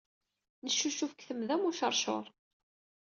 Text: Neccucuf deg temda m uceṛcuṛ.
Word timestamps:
Neccucuf 0.63 0.99
deg 1.13 1.23
temda 1.27 1.55
m 1.59 1.67
uceṛcuṛ. 1.69 2.25